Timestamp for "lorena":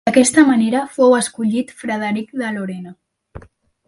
2.57-2.95